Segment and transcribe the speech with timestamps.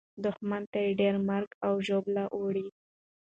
[0.23, 2.67] دښمن ته ډېره مرګ او ژوبله اوړي.